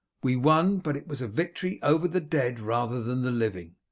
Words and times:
We 0.23 0.35
won, 0.35 0.79
but 0.79 0.97
it 0.97 1.07
was 1.07 1.21
a 1.21 1.27
victory 1.27 1.79
over 1.83 2.07
the 2.07 2.19
dead 2.21 2.59
rather 2.59 3.03
than 3.03 3.21
the 3.21 3.29
living. 3.29 3.75